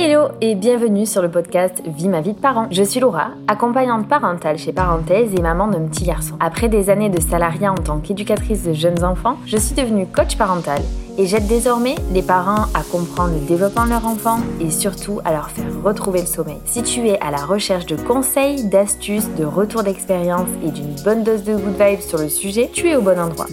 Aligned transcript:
Hello 0.00 0.28
et 0.40 0.54
bienvenue 0.54 1.06
sur 1.06 1.22
le 1.22 1.28
podcast 1.28 1.82
Vie 1.84 2.08
ma 2.08 2.20
vie 2.20 2.32
de 2.32 2.38
parent. 2.38 2.68
Je 2.70 2.84
suis 2.84 3.00
Laura, 3.00 3.32
accompagnante 3.48 4.06
parentale 4.06 4.56
chez 4.56 4.72
Parenthèse 4.72 5.34
et 5.36 5.42
maman 5.42 5.66
d'un 5.66 5.88
petit 5.88 6.04
garçon. 6.04 6.36
Après 6.38 6.68
des 6.68 6.88
années 6.88 7.10
de 7.10 7.20
salariat 7.20 7.72
en 7.72 7.74
tant 7.74 7.98
qu'éducatrice 7.98 8.62
de 8.62 8.72
jeunes 8.72 9.02
enfants, 9.02 9.38
je 9.44 9.56
suis 9.56 9.74
devenue 9.74 10.06
coach 10.06 10.36
parental 10.36 10.80
et 11.18 11.26
j'aide 11.26 11.48
désormais 11.48 11.96
les 12.12 12.22
parents 12.22 12.66
à 12.74 12.84
comprendre 12.92 13.34
le 13.34 13.44
développement 13.44 13.86
de 13.86 13.90
leur 13.90 14.06
enfant 14.06 14.38
et 14.60 14.70
surtout 14.70 15.18
à 15.24 15.32
leur 15.32 15.50
faire 15.50 15.82
retrouver 15.82 16.20
le 16.20 16.26
sommeil. 16.26 16.58
Si 16.64 16.84
tu 16.84 17.08
es 17.08 17.18
à 17.18 17.32
la 17.32 17.44
recherche 17.44 17.86
de 17.86 17.96
conseils, 17.96 18.68
d'astuces, 18.68 19.28
de 19.36 19.44
retours 19.44 19.82
d'expérience 19.82 20.48
et 20.64 20.70
d'une 20.70 20.94
bonne 21.02 21.24
dose 21.24 21.42
de 21.42 21.56
good 21.56 21.74
vibes 21.76 22.02
sur 22.02 22.18
le 22.18 22.28
sujet, 22.28 22.70
tu 22.72 22.88
es 22.88 22.94
au 22.94 23.02
bon 23.02 23.18
endroit. 23.18 23.46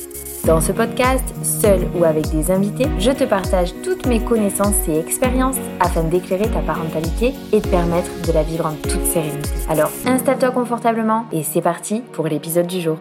Dans 0.46 0.62
ce 0.62 0.72
podcast, 0.72 1.24
seul 1.44 1.88
ou 1.98 2.04
avec 2.04 2.30
des 2.30 2.52
invités, 2.52 2.86
je 3.00 3.10
te 3.10 3.24
partage 3.24 3.74
toutes 3.82 4.06
mes 4.06 4.24
connaissances 4.24 4.88
et 4.88 5.00
expériences 5.00 5.58
afin 5.80 6.04
d'éclairer 6.04 6.48
ta 6.52 6.60
parentalité 6.60 7.34
et 7.52 7.62
de 7.62 7.68
permettre 7.68 8.12
de 8.28 8.32
la 8.32 8.44
vivre 8.44 8.68
en 8.68 8.76
toute 8.76 9.04
sérénité. 9.06 9.50
Alors 9.68 9.90
installe-toi 10.06 10.52
confortablement 10.52 11.26
et 11.32 11.42
c'est 11.42 11.64
parti 11.64 12.04
pour 12.14 12.28
l'épisode 12.28 12.68
du 12.68 12.80
jour. 12.80 13.00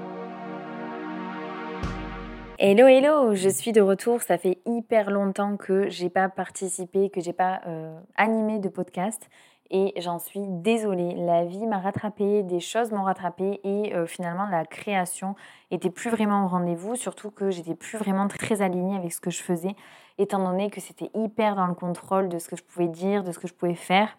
Hello 2.58 2.86
hello, 2.86 3.34
je 3.34 3.50
suis 3.50 3.72
de 3.72 3.82
retour. 3.82 4.22
Ça 4.22 4.38
fait 4.38 4.56
hyper 4.64 5.10
longtemps 5.10 5.58
que 5.58 5.90
j'ai 5.90 6.08
pas 6.08 6.30
participé, 6.30 7.10
que 7.10 7.20
j'ai 7.20 7.34
pas 7.34 7.60
euh, 7.66 7.94
animé 8.16 8.58
de 8.58 8.70
podcast 8.70 9.28
et 9.70 9.92
j'en 10.00 10.18
suis 10.18 10.46
désolée. 10.46 11.14
La 11.14 11.44
vie 11.44 11.66
m'a 11.66 11.78
rattrapé, 11.78 12.42
des 12.42 12.60
choses 12.60 12.92
m'ont 12.92 13.04
rattrapé 13.04 13.60
et 13.64 13.94
euh, 13.94 14.06
finalement 14.06 14.46
la 14.46 14.64
création 14.64 15.34
était 15.70 15.90
plus 15.90 16.10
vraiment 16.10 16.44
au 16.44 16.48
rendez-vous, 16.48 16.96
surtout 16.96 17.30
que 17.30 17.50
j'étais 17.50 17.74
plus 17.74 17.98
vraiment 17.98 18.28
très 18.28 18.62
alignée 18.62 18.96
avec 18.96 19.12
ce 19.12 19.20
que 19.20 19.30
je 19.30 19.42
faisais, 19.42 19.74
étant 20.18 20.44
donné 20.44 20.70
que 20.70 20.80
c'était 20.80 21.10
hyper 21.14 21.56
dans 21.56 21.66
le 21.66 21.74
contrôle 21.74 22.28
de 22.28 22.38
ce 22.38 22.48
que 22.48 22.56
je 22.56 22.62
pouvais 22.62 22.88
dire, 22.88 23.24
de 23.24 23.32
ce 23.32 23.38
que 23.38 23.48
je 23.48 23.54
pouvais 23.54 23.74
faire. 23.74 24.18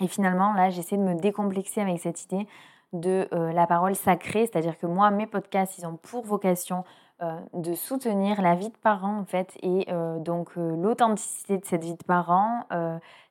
Et 0.00 0.08
finalement, 0.08 0.52
là, 0.52 0.70
j'essaie 0.70 0.96
de 0.96 1.02
me 1.02 1.14
décomplexer 1.14 1.80
avec 1.80 2.00
cette 2.00 2.22
idée 2.24 2.46
de 2.92 3.28
euh, 3.32 3.52
la 3.52 3.66
parole 3.66 3.94
sacrée, 3.94 4.46
c'est-à-dire 4.46 4.78
que 4.78 4.86
moi, 4.86 5.10
mes 5.10 5.26
podcasts, 5.26 5.78
ils 5.78 5.86
ont 5.86 5.96
pour 5.96 6.24
vocation 6.24 6.84
de 7.54 7.74
soutenir 7.74 8.42
la 8.42 8.54
vie 8.54 8.68
de 8.68 8.76
parents 8.76 9.18
en 9.18 9.24
fait 9.24 9.56
et 9.62 9.86
euh, 9.90 10.18
donc 10.18 10.50
euh, 10.58 10.76
l'authenticité 10.76 11.56
de 11.56 11.64
cette 11.64 11.82
vie 11.82 11.94
de 11.94 12.04
parents, 12.04 12.64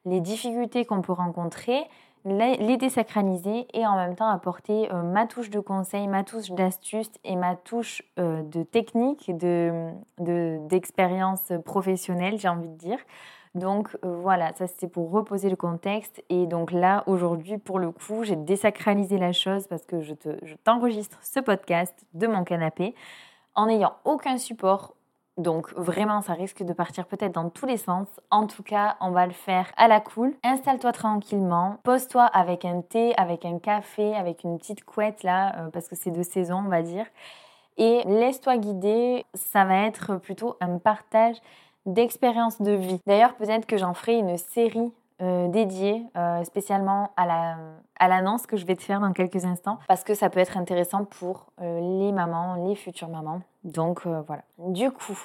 les 0.06 0.22
difficultés 0.22 0.86
qu'on 0.86 1.02
peut 1.02 1.14
rencontrer, 1.14 1.84
les 2.26 2.78
désacraliser 2.78 3.68
et 3.74 3.86
en 3.86 3.96
même 3.96 4.16
temps 4.16 4.30
apporter 4.30 4.90
ma 4.92 5.28
touche 5.28 5.52
de 5.52 5.60
conseil, 5.60 6.08
ma 6.08 6.24
touche 6.24 6.50
d'astuce 6.52 7.12
et 7.24 7.36
ma 7.36 7.56
touche 7.56 8.02
de 8.18 8.64
technique, 8.64 9.32
d'expérience 10.18 11.48
de, 11.50 11.58
professionnelle, 11.58 12.40
j'ai 12.40 12.48
envie 12.48 12.68
de 12.68 12.78
dire. 12.78 12.98
Donc 13.54 13.96
voilà, 14.02 14.54
ça 14.54 14.66
c'était 14.66 14.88
pour 14.88 15.12
reposer 15.12 15.50
le 15.50 15.56
contexte. 15.56 16.24
Et 16.30 16.48
donc 16.48 16.72
là, 16.72 17.04
aujourd'hui, 17.06 17.60
pour 17.60 17.78
le 17.78 17.92
coup, 17.92 18.24
j'ai 18.24 18.36
désacralisé 18.36 19.20
la 19.20 19.32
chose 19.32 19.68
parce 19.68 19.86
que 19.86 20.02
je 20.02 20.14
t'enregistre 20.64 21.20
ce 21.22 21.40
podcast 21.40 21.96
de 22.16 22.26
mon 22.26 22.44
canapé 22.44 22.96
en 23.56 23.68
n'ayant 23.68 23.94
aucun 24.04 24.38
support. 24.38 24.96
Donc 25.38 25.74
vraiment, 25.74 26.22
ça 26.22 26.34
risque 26.34 26.64
de 26.64 26.72
partir 26.72 27.06
peut-être 27.08 27.34
dans 27.34 27.50
tous 27.50 27.66
les 27.66 27.78
sens. 27.78 28.08
En 28.32 28.48
tout 28.48 28.64
cas, 28.64 28.96
on 29.02 29.12
va 29.12 29.26
le 29.26 29.34
faire 29.34 29.70
à 29.76 29.88
la 29.88 30.00
cool. 30.00 30.34
Installe-toi 30.44 30.94
tranquillement, 30.94 31.78
pose-toi 31.84 32.24
avec 32.24 32.64
un 32.64 32.82
thé, 32.82 33.14
avec 33.18 33.44
un 33.44 33.60
café, 33.60 34.16
avec 34.16 34.44
une 34.46 34.58
petite 34.58 34.86
couette 34.86 35.24
là, 35.24 35.56
euh, 35.58 35.70
parce 35.72 35.90
que 35.90 35.96
c'est 35.96 36.12
de 36.12 36.24
saison, 36.24 36.64
on 36.66 36.70
va 36.70 36.82
dire. 36.82 37.06
Et 37.78 38.04
laisse-toi 38.06 38.58
guider. 38.58 39.26
Ça 39.34 39.66
va 39.66 39.86
être 39.86 40.16
plutôt 40.16 40.56
un 40.62 40.78
partage 40.78 41.36
d'expériences 41.86 42.62
de 42.62 42.72
vie. 42.72 43.02
D'ailleurs, 43.06 43.36
peut-être 43.36 43.66
que 43.66 43.78
j'en 43.78 43.94
ferai 43.94 44.16
une 44.16 44.38
série 44.38 44.94
euh, 45.22 45.48
dédié 45.48 46.06
euh, 46.18 46.44
spécialement 46.44 47.12
à 47.16 47.26
la 47.26 47.56
à 47.98 48.10
l'annonce 48.10 48.46
que 48.48 48.58
je 48.58 48.66
vais 48.66 48.76
te 48.76 48.84
faire 48.84 49.00
dans 49.00 49.14
quelques 49.14 49.46
instants 49.46 49.80
parce 49.88 50.04
que 50.04 50.14
ça 50.14 50.30
peut 50.30 50.42
être 50.42 50.58
intéressant 50.58 51.06
pour 51.06 51.46
euh, 51.62 51.80
les 51.80 52.12
mamans, 52.12 52.68
les 52.68 52.76
futures 52.76 53.08
mamans. 53.08 53.40
Donc 53.64 54.06
voilà. 54.06 54.44
Du 54.58 54.92
coup, 54.92 55.18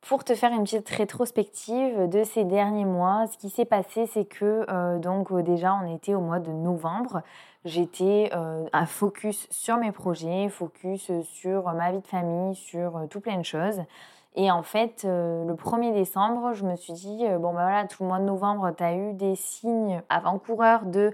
pour 0.00 0.24
te 0.24 0.34
faire 0.34 0.50
une 0.50 0.64
petite 0.64 0.88
rétrospective 0.88 2.08
de 2.08 2.24
ces 2.24 2.42
derniers 2.42 2.84
mois, 2.84 3.28
ce 3.28 3.38
qui 3.38 3.50
s'est 3.50 3.64
passé, 3.64 4.06
c'est 4.06 4.24
que 4.24 4.98
donc 4.98 5.32
déjà 5.44 5.78
on 5.80 5.94
était 5.94 6.14
au 6.14 6.20
mois 6.20 6.40
de 6.40 6.50
novembre. 6.50 7.22
J'étais 7.64 8.32
à 8.72 8.86
focus 8.86 9.46
sur 9.50 9.76
mes 9.76 9.92
projets, 9.92 10.48
focus 10.48 11.12
sur 11.22 11.72
ma 11.72 11.92
vie 11.92 12.00
de 12.00 12.06
famille, 12.06 12.56
sur 12.56 13.06
tout 13.08 13.20
plein 13.20 13.38
de 13.38 13.44
choses. 13.44 13.80
Et 14.36 14.50
en 14.50 14.62
fait, 14.62 15.04
euh, 15.04 15.44
le 15.44 15.54
1er 15.54 15.92
décembre, 15.92 16.52
je 16.52 16.64
me 16.64 16.76
suis 16.76 16.92
dit, 16.92 17.26
euh, 17.26 17.38
bon 17.38 17.48
ben 17.52 17.62
voilà, 17.62 17.86
tout 17.86 18.04
le 18.04 18.08
mois 18.08 18.20
de 18.20 18.24
novembre, 18.24 18.72
tu 18.76 18.82
as 18.82 18.94
eu 18.94 19.12
des 19.12 19.34
signes 19.34 20.02
avant-coureurs 20.08 20.86
de 20.86 21.12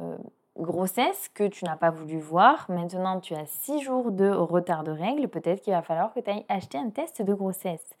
euh, 0.00 0.16
grossesse 0.58 1.28
que 1.32 1.46
tu 1.46 1.64
n'as 1.64 1.76
pas 1.76 1.90
voulu 1.90 2.18
voir. 2.18 2.66
Maintenant, 2.68 3.20
tu 3.20 3.34
as 3.34 3.46
6 3.46 3.82
jours 3.82 4.10
de 4.10 4.28
retard 4.30 4.82
de 4.82 4.90
règles. 4.90 5.28
Peut-être 5.28 5.62
qu'il 5.62 5.74
va 5.74 5.82
falloir 5.82 6.12
que 6.12 6.20
tu 6.20 6.28
ailles 6.28 6.44
acheter 6.48 6.78
un 6.78 6.90
test 6.90 7.22
de 7.22 7.34
grossesse. 7.34 7.96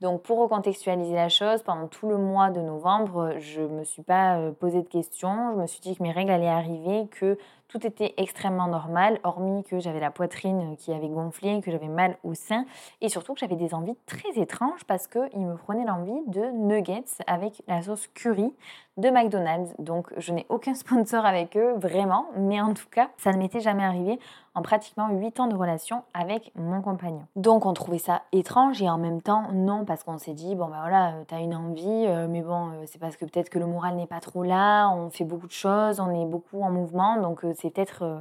Donc 0.00 0.22
pour 0.22 0.38
recontextualiser 0.38 1.14
la 1.14 1.28
chose, 1.28 1.62
pendant 1.62 1.86
tout 1.86 2.08
le 2.08 2.16
mois 2.16 2.48
de 2.48 2.62
novembre, 2.62 3.34
je 3.38 3.60
ne 3.60 3.68
me 3.68 3.84
suis 3.84 4.02
pas 4.02 4.50
posé 4.58 4.80
de 4.80 4.88
questions. 4.88 5.52
Je 5.52 5.60
me 5.60 5.66
suis 5.66 5.80
dit 5.80 5.94
que 5.94 6.02
mes 6.02 6.10
règles 6.10 6.30
allaient 6.30 6.48
arriver, 6.48 7.06
que 7.10 7.36
tout 7.70 7.86
était 7.86 8.14
extrêmement 8.16 8.66
normal, 8.66 9.20
hormis 9.22 9.62
que 9.62 9.78
j'avais 9.78 10.00
la 10.00 10.10
poitrine 10.10 10.76
qui 10.76 10.92
avait 10.92 11.08
gonflé, 11.08 11.60
que 11.60 11.70
j'avais 11.70 11.88
mal 11.88 12.16
au 12.24 12.34
sein 12.34 12.66
et 13.00 13.08
surtout 13.08 13.32
que 13.32 13.38
j'avais 13.38 13.54
des 13.54 13.74
envies 13.74 13.94
très 14.06 14.40
étranges 14.40 14.82
parce 14.84 15.06
qu'il 15.06 15.46
me 15.46 15.54
prenait 15.54 15.84
l'envie 15.84 16.20
de 16.26 16.50
nuggets 16.50 17.04
avec 17.28 17.62
la 17.68 17.80
sauce 17.82 18.08
curry 18.08 18.52
de 18.96 19.08
McDonald's. 19.08 19.72
Donc 19.78 20.12
je 20.16 20.32
n'ai 20.32 20.46
aucun 20.48 20.74
sponsor 20.74 21.24
avec 21.24 21.56
eux, 21.56 21.74
vraiment, 21.76 22.26
mais 22.36 22.60
en 22.60 22.74
tout 22.74 22.88
cas, 22.90 23.08
ça 23.18 23.32
ne 23.32 23.38
m'était 23.38 23.60
jamais 23.60 23.84
arrivé 23.84 24.18
en 24.54 24.62
pratiquement 24.62 25.08
8 25.10 25.40
ans 25.40 25.46
de 25.46 25.54
relation 25.54 26.02
avec 26.12 26.50
mon 26.56 26.82
compagnon. 26.82 27.24
Donc 27.36 27.66
on 27.66 27.72
trouvait 27.72 27.98
ça 27.98 28.22
étrange 28.32 28.82
et 28.82 28.90
en 28.90 28.98
même 28.98 29.22
temps 29.22 29.44
non 29.52 29.84
parce 29.84 30.02
qu'on 30.02 30.18
s'est 30.18 30.34
dit 30.34 30.56
bon 30.56 30.66
ben 30.66 30.80
voilà, 30.80 31.10
euh, 31.10 31.24
t'as 31.26 31.38
une 31.38 31.54
envie, 31.54 31.86
euh, 31.86 32.26
mais 32.28 32.42
bon 32.42 32.70
euh, 32.70 32.82
c'est 32.86 32.98
parce 32.98 33.16
que 33.16 33.24
peut-être 33.24 33.48
que 33.48 33.60
le 33.60 33.66
moral 33.66 33.94
n'est 33.94 34.08
pas 34.08 34.18
trop 34.18 34.42
là, 34.42 34.88
on 34.88 35.08
fait 35.10 35.24
beaucoup 35.24 35.46
de 35.46 35.52
choses, 35.52 36.00
on 36.00 36.10
est 36.10 36.26
beaucoup 36.26 36.62
en 36.62 36.70
mouvement, 36.70 37.20
donc 37.20 37.44
c'est 37.60 37.70
peut-être 37.70 38.02
euh, 38.02 38.20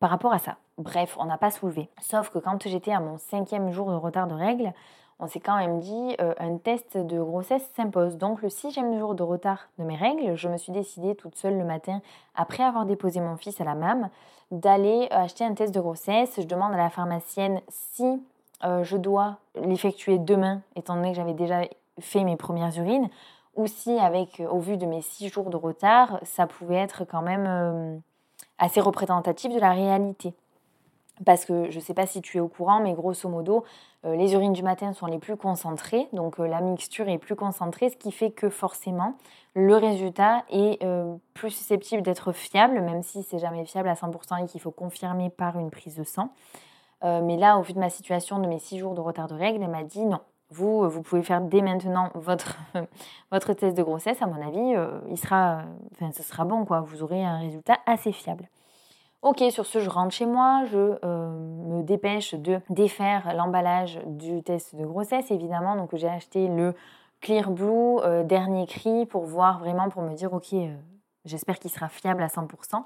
par 0.00 0.10
rapport 0.10 0.32
à 0.32 0.38
ça. 0.38 0.56
Bref, 0.78 1.16
on 1.18 1.24
n'a 1.24 1.38
pas 1.38 1.50
soulevé. 1.50 1.88
Sauf 2.00 2.30
que 2.30 2.38
quand 2.38 2.66
j'étais 2.66 2.92
à 2.92 3.00
mon 3.00 3.16
cinquième 3.16 3.70
jour 3.70 3.90
de 3.90 3.96
retard 3.96 4.26
de 4.26 4.34
règles, 4.34 4.72
on 5.20 5.28
s'est 5.28 5.40
quand 5.40 5.56
même 5.56 5.78
dit 5.78 6.16
euh, 6.20 6.34
un 6.38 6.56
test 6.56 6.96
de 6.96 7.22
grossesse 7.22 7.68
s'impose. 7.76 8.18
Donc 8.18 8.42
le 8.42 8.48
sixième 8.48 8.98
jour 8.98 9.14
de 9.14 9.22
retard 9.22 9.68
de 9.78 9.84
mes 9.84 9.96
règles, 9.96 10.34
je 10.34 10.48
me 10.48 10.56
suis 10.56 10.72
décidée 10.72 11.14
toute 11.14 11.36
seule 11.36 11.56
le 11.56 11.64
matin, 11.64 12.02
après 12.34 12.64
avoir 12.64 12.84
déposé 12.84 13.20
mon 13.20 13.36
fils 13.36 13.60
à 13.60 13.64
la 13.64 13.74
MAM, 13.74 14.10
d'aller 14.50 15.08
euh, 15.12 15.24
acheter 15.24 15.44
un 15.44 15.54
test 15.54 15.72
de 15.74 15.80
grossesse. 15.80 16.34
Je 16.40 16.46
demande 16.46 16.74
à 16.74 16.78
la 16.78 16.90
pharmacienne 16.90 17.60
si 17.68 18.22
je 18.82 18.96
dois 18.96 19.36
l'effectuer 19.56 20.18
demain, 20.18 20.62
étant 20.74 20.94
donné 20.94 21.10
que 21.10 21.16
j'avais 21.16 21.34
déjà 21.34 21.64
fait 22.00 22.24
mes 22.24 22.36
premières 22.36 22.74
urines, 22.78 23.10
ou 23.56 23.66
si 23.66 23.98
avec, 23.98 24.40
au 24.50 24.58
vu 24.58 24.78
de 24.78 24.86
mes 24.86 25.02
six 25.02 25.28
jours 25.28 25.50
de 25.50 25.58
retard, 25.58 26.18
ça 26.22 26.46
pouvait 26.46 26.76
être 26.76 27.04
quand 27.04 27.20
même 27.20 28.00
assez 28.58 28.80
représentatif 28.80 29.52
de 29.52 29.60
la 29.60 29.72
réalité. 29.72 30.34
Parce 31.24 31.44
que 31.44 31.70
je 31.70 31.76
ne 31.76 31.80
sais 31.80 31.94
pas 31.94 32.06
si 32.06 32.20
tu 32.20 32.38
es 32.38 32.40
au 32.40 32.48
courant, 32.48 32.80
mais 32.80 32.92
grosso 32.92 33.28
modo, 33.28 33.64
euh, 34.04 34.16
les 34.16 34.32
urines 34.34 34.52
du 34.52 34.64
matin 34.64 34.92
sont 34.92 35.06
les 35.06 35.20
plus 35.20 35.36
concentrées, 35.36 36.08
donc 36.12 36.40
euh, 36.40 36.48
la 36.48 36.60
mixture 36.60 37.08
est 37.08 37.18
plus 37.18 37.36
concentrée, 37.36 37.90
ce 37.90 37.96
qui 37.96 38.10
fait 38.10 38.32
que 38.32 38.50
forcément 38.50 39.14
le 39.54 39.76
résultat 39.76 40.44
est 40.50 40.82
euh, 40.82 41.14
plus 41.32 41.50
susceptible 41.50 42.02
d'être 42.02 42.32
fiable, 42.32 42.80
même 42.80 43.04
si 43.04 43.22
c'est 43.22 43.38
jamais 43.38 43.64
fiable 43.64 43.88
à 43.88 43.94
100% 43.94 44.42
et 44.42 44.46
qu'il 44.46 44.60
faut 44.60 44.72
confirmer 44.72 45.30
par 45.30 45.56
une 45.56 45.70
prise 45.70 45.96
de 45.96 46.04
sang. 46.04 46.30
mais 47.02 47.36
là, 47.36 47.58
au 47.58 47.62
vu 47.62 47.74
de 47.74 47.78
ma 47.78 47.90
situation, 47.90 48.38
de 48.40 48.48
mes 48.48 48.58
6 48.58 48.78
jours 48.78 48.94
de 48.94 49.00
retard 49.00 49.28
de 49.28 49.34
règles, 49.34 49.62
elle 49.62 49.70
m'a 49.70 49.84
dit 49.84 50.04
non, 50.04 50.20
vous, 50.50 50.88
vous 50.88 51.02
pouvez 51.02 51.22
faire 51.22 51.40
dès 51.40 51.62
maintenant 51.62 52.10
votre, 52.14 53.52
test 53.52 53.76
de 53.76 53.82
grossesse. 53.82 54.20
À 54.22 54.26
mon 54.26 54.46
avis, 54.46 54.74
euh, 54.76 55.00
il 55.10 55.18
sera, 55.18 55.62
ce 56.12 56.22
sera 56.22 56.44
bon, 56.44 56.64
quoi. 56.64 56.80
Vous 56.80 57.02
aurez 57.02 57.24
un 57.24 57.38
résultat 57.38 57.78
assez 57.86 58.12
fiable. 58.12 58.48
Ok, 59.22 59.42
sur 59.50 59.64
ce, 59.64 59.80
je 59.80 59.88
rentre 59.88 60.14
chez 60.14 60.26
moi, 60.26 60.64
je 60.70 60.98
euh, 61.02 61.30
me 61.30 61.82
dépêche 61.82 62.34
de 62.34 62.60
défaire 62.68 63.34
l'emballage 63.34 63.98
du 64.04 64.42
test 64.42 64.76
de 64.76 64.84
grossesse, 64.84 65.30
évidemment. 65.30 65.76
Donc, 65.76 65.96
j'ai 65.96 66.08
acheté 66.08 66.46
le 66.46 66.74
Clear 67.22 67.50
Blue 67.50 68.00
euh, 68.02 68.22
dernier 68.22 68.66
cri 68.66 69.06
pour 69.06 69.24
voir 69.24 69.60
vraiment, 69.60 69.88
pour 69.88 70.02
me 70.02 70.14
dire, 70.14 70.34
ok, 70.34 70.54
j'espère 71.24 71.58
qu'il 71.58 71.70
sera 71.70 71.88
fiable 71.88 72.22
à 72.22 72.26
100%. 72.26 72.84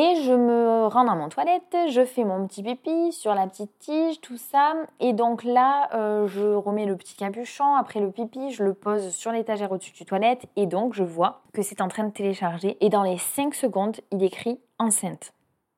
Et 0.00 0.14
je 0.22 0.32
me 0.32 0.86
rends 0.86 1.02
dans 1.02 1.16
mon 1.16 1.28
toilette, 1.28 1.76
je 1.90 2.04
fais 2.04 2.22
mon 2.22 2.46
petit 2.46 2.62
pipi 2.62 3.10
sur 3.10 3.34
la 3.34 3.48
petite 3.48 3.76
tige, 3.80 4.20
tout 4.20 4.36
ça. 4.36 4.74
Et 5.00 5.12
donc 5.12 5.42
là, 5.42 5.88
euh, 5.92 6.28
je 6.28 6.54
remets 6.54 6.86
le 6.86 6.96
petit 6.96 7.16
capuchon. 7.16 7.74
Après 7.74 7.98
le 7.98 8.12
pipi, 8.12 8.52
je 8.52 8.62
le 8.62 8.74
pose 8.74 9.08
sur 9.08 9.32
l'étagère 9.32 9.72
au-dessus 9.72 9.92
du 9.92 10.04
toilette. 10.04 10.46
Et 10.54 10.66
donc, 10.66 10.94
je 10.94 11.02
vois 11.02 11.42
que 11.52 11.62
c'est 11.62 11.80
en 11.80 11.88
train 11.88 12.04
de 12.04 12.12
télécharger. 12.12 12.76
Et 12.80 12.90
dans 12.90 13.02
les 13.02 13.18
5 13.18 13.52
secondes, 13.56 13.96
il 14.12 14.22
écrit 14.22 14.60
enceinte. 14.78 15.32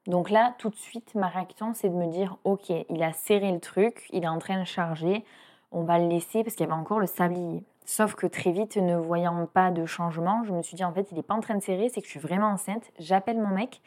Donc 0.07 0.29
là, 0.29 0.55
tout 0.59 0.69
de 0.69 0.77
suite, 0.77 1.15
ma 1.15 1.29
réaction, 1.29 1.73
c'est 1.73 1.89
de 1.89 1.95
me 1.95 2.09
dire, 2.09 2.37
ok, 2.45 2.69
il 2.91 3.03
a 3.03 3.15
serré 3.15 3.51
le 3.51 3.61
truc, 3.61 4.07
il 4.11 4.25
est 4.25 4.29
en 4.29 4.39
train 4.39 4.61
de 4.61 4.67
charger. 4.67 5.25
on 5.73 5.85
va 5.85 5.99
le 5.99 6.09
laisser 6.09 6.45
parce 6.45 6.57
qu'il 6.57 6.67
y 6.67 6.71
avait 6.71 6.79
encore 6.79 7.01
le 7.01 7.07
sablier. 7.07 7.65
Sauf 7.85 8.15
que 8.15 8.27
très 8.27 8.53
vite, 8.53 8.77
ne 8.77 8.97
voyant 8.97 9.47
pas 9.47 9.71
de 9.71 9.85
changement, 9.87 10.45
je 10.45 10.53
me 10.53 10.63
suis 10.63 10.77
dit 10.77 10.85
en 10.85 10.93
fait, 10.93 11.09
il 11.11 11.17
n'est 11.17 11.23
pas 11.23 11.35
en 11.35 11.41
train 11.41 11.57
de 11.57 11.63
serrer, 11.63 11.89
c'est 11.89 12.01
que 12.01 12.07
je 12.07 12.13
suis 12.13 12.21
vraiment 12.21 12.49
enceinte. 12.49 12.91
J'appelle 12.99 13.39
mon 13.39 13.49
mec, 13.49 13.81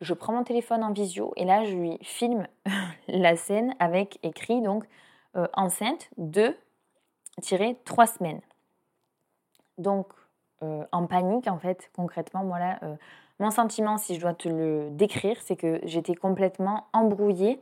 je 0.00 0.14
prends 0.14 0.32
mon 0.32 0.44
téléphone 0.44 0.82
en 0.82 0.92
visio 0.92 1.32
et 1.36 1.44
là, 1.44 1.64
je 1.64 1.74
lui 1.74 1.98
filme 2.02 2.46
la 3.08 3.36
scène 3.36 3.74
avec 3.78 4.18
écrit 4.22 4.62
donc 4.62 4.84
euh, 5.36 5.46
enceinte 5.54 6.10
de 6.16 6.56
trois 7.84 8.06
semaines. 8.06 8.40
Donc, 9.78 10.06
euh, 10.62 10.84
en 10.92 11.06
panique, 11.06 11.48
en 11.48 11.58
fait, 11.58 11.90
concrètement, 11.96 12.44
voilà, 12.44 12.78
euh, 12.82 12.94
mon 13.40 13.50
sentiment, 13.50 13.98
si 13.98 14.14
je 14.14 14.20
dois 14.20 14.34
te 14.34 14.48
le 14.48 14.88
décrire, 14.90 15.36
c'est 15.42 15.56
que 15.56 15.80
j'étais 15.82 16.14
complètement 16.14 16.86
embrouillée 16.92 17.60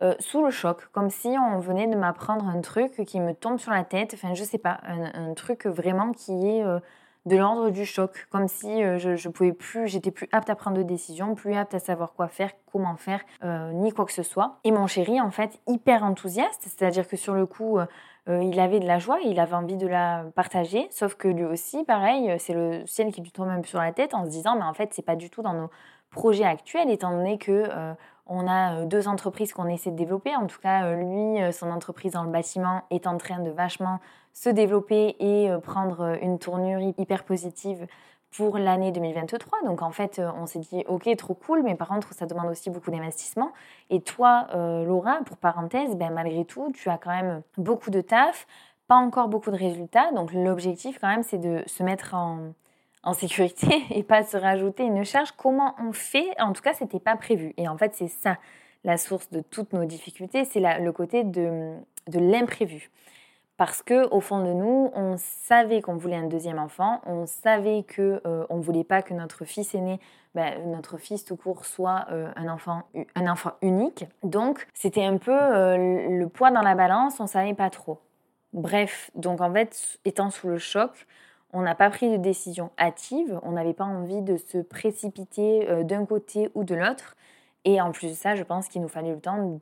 euh, 0.00 0.14
sous 0.18 0.44
le 0.44 0.50
choc, 0.50 0.88
comme 0.92 1.10
si 1.10 1.28
on 1.28 1.58
venait 1.58 1.86
de 1.86 1.94
m'apprendre 1.94 2.46
un 2.48 2.60
truc 2.60 3.04
qui 3.06 3.20
me 3.20 3.34
tombe 3.34 3.58
sur 3.58 3.70
la 3.70 3.84
tête, 3.84 4.14
enfin 4.14 4.34
je 4.34 4.42
sais 4.42 4.58
pas, 4.58 4.80
un, 4.84 5.34
truc 5.34 5.66
vraiment 5.66 6.10
qui 6.10 6.32
est 6.32 6.64
euh, 6.64 6.80
de 7.24 7.36
l'ordre 7.36 7.70
du 7.70 7.84
choc, 7.86 8.26
comme 8.30 8.48
si 8.48 8.82
euh, 8.82 8.98
je, 8.98 9.14
je 9.14 9.28
pouvais 9.28 9.52
plus, 9.52 9.86
j'étais 9.86 10.10
plus 10.10 10.28
apte 10.32 10.50
à 10.50 10.56
prendre 10.56 10.76
de 10.76 10.82
décisions, 10.82 11.36
plus 11.36 11.54
apte 11.54 11.74
à 11.74 11.78
savoir 11.78 12.14
quoi 12.14 12.26
faire, 12.26 12.50
comment 12.72 12.96
faire, 12.96 13.20
ni 13.74 13.92
quoi 13.92 14.04
que 14.04 14.12
ce 14.12 14.24
soit. 14.24 14.58
Et 14.64 14.72
mon 14.72 14.88
chéri, 14.88 15.20
en 15.20 15.30
fait, 15.30 15.60
hyper 15.68 16.02
enthousiaste, 16.02 16.62
c'est-à-dire 16.62 17.06
que 17.06 17.16
sur 17.16 17.34
le 17.34 17.46
coup, 17.46 17.78
il 18.26 18.58
avait 18.58 18.80
de 18.80 18.86
la 18.86 18.98
joie, 18.98 19.18
il 19.24 19.38
avait 19.38 19.54
envie 19.54 19.76
de 19.76 19.86
la 19.86 20.24
partager, 20.34 20.88
sauf 20.90 21.14
que 21.14 21.28
lui 21.28 21.44
aussi, 21.44 21.84
pareil, 21.84 22.34
c'est 22.38 22.54
le 22.54 22.84
ciel 22.86 23.12
qui 23.12 23.20
lui 23.20 23.30
tombe 23.30 23.48
un 23.50 23.60
peu 23.60 23.68
sur 23.68 23.78
la 23.78 23.92
tête 23.92 24.14
en 24.14 24.24
se 24.24 24.30
disant, 24.30 24.56
mais 24.56 24.64
en 24.64 24.74
fait, 24.74 24.94
c'est 24.94 25.04
pas 25.04 25.16
du 25.16 25.28
tout 25.28 25.42
dans 25.42 25.52
nos 25.52 25.70
projets 26.10 26.44
actuels, 26.44 26.90
étant 26.90 27.10
donné 27.10 27.38
que 27.38 27.68
on 28.26 28.46
a 28.46 28.74
euh, 28.74 28.86
deux 28.86 29.08
entreprises 29.08 29.52
qu'on 29.52 29.66
essaie 29.66 29.90
de 29.90 29.96
développer. 29.96 30.34
En 30.36 30.46
tout 30.46 30.60
cas, 30.60 30.84
euh, 30.84 30.96
lui, 30.96 31.42
euh, 31.42 31.52
son 31.52 31.70
entreprise 31.70 32.12
dans 32.12 32.24
le 32.24 32.30
bâtiment 32.30 32.82
est 32.90 33.06
en 33.06 33.18
train 33.18 33.40
de 33.40 33.50
vachement 33.50 34.00
se 34.32 34.48
développer 34.48 35.16
et 35.20 35.50
prendre 35.62 36.16
une 36.22 36.38
tournure 36.38 36.94
hyper 36.96 37.22
positive 37.24 37.86
pour 38.34 38.56
l'année 38.56 38.90
2023. 38.90 39.58
Donc 39.66 39.82
en 39.82 39.90
fait, 39.90 40.22
on 40.40 40.46
s'est 40.46 40.60
dit, 40.60 40.84
ok, 40.88 41.14
trop 41.18 41.34
cool, 41.34 41.62
mais 41.62 41.74
par 41.74 41.88
contre, 41.88 42.14
ça 42.14 42.24
demande 42.24 42.46
aussi 42.46 42.70
beaucoup 42.70 42.90
d'investissement. 42.90 43.52
Et 43.90 44.00
toi, 44.00 44.46
Laura, 44.54 45.18
pour 45.26 45.36
parenthèse, 45.36 45.96
ben, 45.96 46.10
malgré 46.14 46.46
tout, 46.46 46.72
tu 46.72 46.88
as 46.88 46.96
quand 46.96 47.10
même 47.10 47.42
beaucoup 47.58 47.90
de 47.90 48.00
taf, 48.00 48.46
pas 48.88 48.96
encore 48.96 49.28
beaucoup 49.28 49.50
de 49.50 49.58
résultats. 49.58 50.10
Donc 50.12 50.32
l'objectif 50.32 50.98
quand 50.98 51.08
même, 51.08 51.22
c'est 51.22 51.36
de 51.36 51.62
se 51.66 51.82
mettre 51.82 52.14
en, 52.14 52.54
en 53.02 53.12
sécurité 53.12 53.82
et 53.90 54.02
pas 54.02 54.24
se 54.24 54.36
rajouter 54.36 54.84
une 54.84 55.04
charge. 55.04 55.32
Comment 55.32 55.74
on 55.78 55.92
fait? 55.92 56.28
En 56.40 56.52
tout 56.52 56.62
cas, 56.62 56.74
c'était 56.74 57.00
pas 57.00 57.16
prévu. 57.16 57.54
Et 57.56 57.68
en 57.68 57.76
fait, 57.76 57.94
c'est 57.94 58.08
ça 58.08 58.38
la 58.84 58.96
source 58.96 59.30
de 59.30 59.40
toutes 59.40 59.72
nos 59.72 59.84
difficultés, 59.84 60.44
c'est 60.44 60.60
le 60.60 60.92
côté 60.92 61.22
de, 61.22 61.74
de 62.08 62.18
l'imprévu. 62.18 62.90
Parce 63.56 63.82
que 63.82 64.08
au 64.12 64.20
fond 64.20 64.42
de 64.42 64.52
nous, 64.52 64.90
on 64.94 65.16
savait 65.18 65.82
qu'on 65.82 65.96
voulait 65.96 66.16
un 66.16 66.26
deuxième 66.26 66.58
enfant, 66.58 67.00
on 67.06 67.26
savait 67.26 67.84
que 67.84 68.20
euh, 68.26 68.44
on 68.48 68.58
voulait 68.58 68.82
pas 68.82 69.02
que 69.02 69.14
notre 69.14 69.44
fils 69.44 69.74
aîné, 69.74 70.00
ben, 70.34 70.68
notre 70.70 70.96
fils 70.96 71.24
tout 71.24 71.36
court, 71.36 71.64
soit 71.64 72.06
euh, 72.10 72.28
un 72.34 72.48
enfant, 72.48 72.82
un 73.14 73.30
enfant 73.30 73.52
unique. 73.60 74.06
Donc, 74.24 74.66
c'était 74.74 75.04
un 75.04 75.18
peu 75.18 75.30
euh, 75.30 76.08
le 76.08 76.28
poids 76.28 76.50
dans 76.50 76.62
la 76.62 76.74
balance, 76.74 77.20
on 77.20 77.26
savait 77.26 77.54
pas 77.54 77.70
trop. 77.70 78.00
Bref, 78.52 79.10
donc 79.14 79.40
en 79.40 79.52
fait, 79.52 79.98
étant 80.04 80.30
sous 80.30 80.48
le 80.48 80.58
choc, 80.58 81.06
on 81.52 81.62
n'a 81.62 81.74
pas 81.74 81.90
pris 81.90 82.10
de 82.10 82.16
décision 82.16 82.70
hâtive, 82.78 83.38
on 83.42 83.52
n'avait 83.52 83.74
pas 83.74 83.84
envie 83.84 84.22
de 84.22 84.36
se 84.36 84.58
précipiter 84.58 85.68
euh, 85.68 85.82
d'un 85.82 86.06
côté 86.06 86.50
ou 86.54 86.64
de 86.64 86.74
l'autre. 86.74 87.16
Et 87.64 87.80
en 87.80 87.92
plus 87.92 88.08
de 88.08 88.14
ça, 88.14 88.34
je 88.34 88.42
pense 88.42 88.68
qu'il 88.68 88.82
nous 88.82 88.88
fallait 88.88 89.12
le 89.12 89.20
temps 89.20 89.56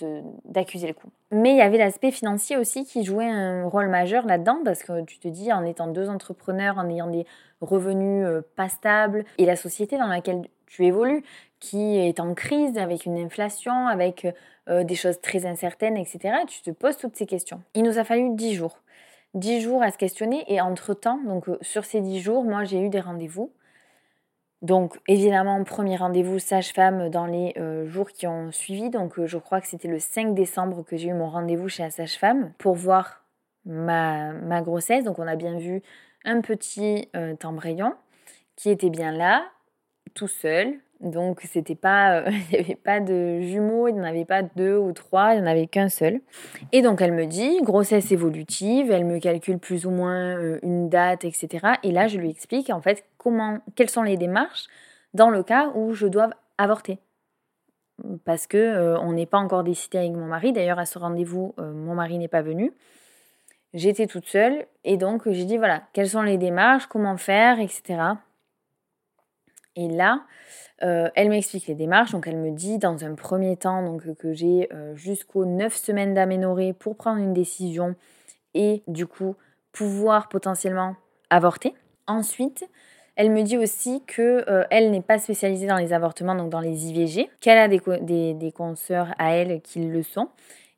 d'accuser 0.46 0.86
le 0.86 0.94
coup. 0.94 1.10
Mais 1.32 1.50
il 1.50 1.56
y 1.56 1.62
avait 1.62 1.76
l'aspect 1.76 2.10
financier 2.10 2.56
aussi 2.56 2.86
qui 2.86 3.04
jouait 3.04 3.28
un 3.28 3.68
rôle 3.68 3.88
majeur 3.88 4.24
là-dedans, 4.24 4.60
parce 4.64 4.82
que 4.82 5.04
tu 5.04 5.18
te 5.18 5.28
dis, 5.28 5.52
en 5.52 5.64
étant 5.64 5.86
deux 5.86 6.08
entrepreneurs, 6.08 6.78
en 6.78 6.88
ayant 6.88 7.08
des 7.08 7.26
revenus 7.60 8.24
euh, 8.26 8.40
pas 8.56 8.70
stables, 8.70 9.24
et 9.36 9.44
la 9.44 9.56
société 9.56 9.98
dans 9.98 10.06
laquelle 10.06 10.48
tu 10.66 10.86
évolues, 10.86 11.24
qui 11.58 11.98
est 11.98 12.20
en 12.20 12.32
crise, 12.32 12.78
avec 12.78 13.04
une 13.04 13.18
inflation, 13.18 13.86
avec 13.86 14.26
euh, 14.68 14.82
des 14.82 14.94
choses 14.94 15.20
très 15.20 15.44
incertaines, 15.44 15.96
etc., 15.96 16.36
tu 16.46 16.62
te 16.62 16.70
poses 16.70 16.96
toutes 16.96 17.16
ces 17.16 17.26
questions. 17.26 17.60
Il 17.74 17.82
nous 17.82 17.98
a 17.98 18.04
fallu 18.04 18.30
dix 18.30 18.54
jours. 18.54 18.78
10 19.34 19.60
jours 19.60 19.82
à 19.82 19.90
se 19.90 19.98
questionner 19.98 20.44
et 20.48 20.60
entre-temps, 20.60 21.20
donc 21.24 21.48
euh, 21.48 21.56
sur 21.60 21.84
ces 21.84 22.00
10 22.00 22.20
jours, 22.20 22.44
moi 22.44 22.64
j'ai 22.64 22.80
eu 22.80 22.88
des 22.88 23.00
rendez-vous. 23.00 23.52
Donc 24.62 25.00
évidemment, 25.08 25.62
premier 25.64 25.96
rendez-vous 25.96 26.38
sage-femme 26.38 27.08
dans 27.08 27.26
les 27.26 27.54
euh, 27.56 27.86
jours 27.86 28.10
qui 28.10 28.26
ont 28.26 28.52
suivi. 28.52 28.90
Donc 28.90 29.18
euh, 29.18 29.26
je 29.26 29.38
crois 29.38 29.60
que 29.60 29.66
c'était 29.66 29.88
le 29.88 29.98
5 29.98 30.34
décembre 30.34 30.84
que 30.84 30.96
j'ai 30.96 31.08
eu 31.08 31.14
mon 31.14 31.30
rendez-vous 31.30 31.68
chez 31.68 31.82
la 31.82 31.90
sage-femme 31.90 32.52
pour 32.58 32.74
voir 32.74 33.24
ma, 33.64 34.32
ma, 34.32 34.60
grossesse. 34.60 35.04
Donc 35.04 35.18
on 35.18 35.26
a 35.26 35.36
bien 35.36 35.58
vu 35.58 35.82
un 36.24 36.40
petit 36.42 37.08
embryon 37.42 37.94
qui 38.56 38.68
était 38.68 38.90
bien 38.90 39.12
là, 39.12 39.44
tout 40.12 40.28
seul, 40.28 40.78
donc 41.00 41.40
c'était 41.42 41.74
pas, 41.74 42.20
euh, 42.20 42.30
il 42.52 42.58
n'y 42.58 42.64
avait 42.64 42.74
pas 42.74 43.00
de 43.00 43.40
jumeaux, 43.40 43.88
il 43.88 43.94
n'y 43.94 44.00
en 44.00 44.04
avait 44.04 44.24
pas 44.24 44.42
deux 44.42 44.76
ou 44.76 44.92
trois, 44.92 45.34
il 45.34 45.40
n'y 45.40 45.42
en 45.42 45.50
avait 45.50 45.66
qu'un 45.66 45.88
seul. 45.88 46.20
Et 46.72 46.82
donc 46.82 47.00
elle 47.00 47.12
me 47.12 47.26
dit 47.26 47.60
grossesse 47.62 48.12
évolutive, 48.12 48.90
elle 48.90 49.04
me 49.04 49.18
calcule 49.18 49.58
plus 49.58 49.86
ou 49.86 49.90
moins 49.90 50.36
euh, 50.36 50.58
une 50.62 50.88
date, 50.88 51.24
etc. 51.24 51.74
Et 51.82 51.92
là 51.92 52.06
je 52.06 52.18
lui 52.18 52.30
explique 52.30 52.70
en 52.70 52.80
fait 52.80 53.04
comment, 53.16 53.58
quelles 53.76 53.90
sont 53.90 54.02
les 54.02 54.16
démarches 54.16 54.66
dans 55.14 55.30
le 55.30 55.42
cas 55.42 55.70
où 55.74 55.94
je 55.94 56.06
dois 56.06 56.30
avorter. 56.58 56.98
Parce 58.24 58.46
que 58.46 58.58
euh, 58.58 58.98
on 59.00 59.12
n'est 59.12 59.26
pas 59.26 59.38
encore 59.38 59.64
décidé 59.64 59.98
avec 59.98 60.12
mon 60.12 60.26
mari. 60.26 60.52
D'ailleurs 60.52 60.78
à 60.78 60.86
ce 60.86 60.98
rendez-vous, 60.98 61.54
mon 61.58 61.94
mari 61.94 62.18
n'est 62.18 62.28
pas 62.28 62.42
venu. 62.42 62.72
J'étais 63.72 64.06
toute 64.06 64.26
seule 64.26 64.66
et 64.84 64.96
donc 64.96 65.30
j'ai 65.30 65.44
dit 65.44 65.56
voilà 65.56 65.82
quelles 65.92 66.10
sont 66.10 66.22
les 66.22 66.38
démarches, 66.38 66.86
comment 66.86 67.16
faire, 67.16 67.60
etc. 67.60 68.16
Et 69.76 69.88
là, 69.88 70.22
euh, 70.82 71.08
elle 71.14 71.28
m'explique 71.28 71.66
les 71.66 71.74
démarches, 71.74 72.12
donc 72.12 72.26
elle 72.26 72.36
me 72.36 72.50
dit 72.50 72.78
dans 72.78 73.04
un 73.04 73.14
premier 73.14 73.56
temps 73.56 73.82
donc, 73.84 74.14
que 74.16 74.32
j'ai 74.32 74.68
euh, 74.72 74.94
jusqu'aux 74.96 75.44
9 75.44 75.74
semaines 75.74 76.14
d'aménorrhée 76.14 76.72
pour 76.72 76.96
prendre 76.96 77.20
une 77.20 77.32
décision 77.32 77.94
et 78.54 78.82
du 78.88 79.06
coup 79.06 79.36
pouvoir 79.72 80.28
potentiellement 80.28 80.96
avorter. 81.28 81.74
Ensuite, 82.06 82.68
elle 83.14 83.30
me 83.30 83.42
dit 83.42 83.58
aussi 83.58 84.02
que 84.06 84.44
euh, 84.48 84.64
elle 84.70 84.90
n'est 84.90 85.02
pas 85.02 85.18
spécialisée 85.18 85.66
dans 85.66 85.76
les 85.76 85.92
avortements, 85.92 86.34
donc 86.34 86.50
dans 86.50 86.60
les 86.60 86.86
IVG, 86.86 87.28
qu'elle 87.40 87.58
a 87.58 87.68
des, 87.68 87.80
des, 88.00 88.34
des 88.34 88.54
à 89.18 89.34
elle 89.34 89.60
qui 89.60 89.80
le 89.80 90.02
sont 90.02 90.28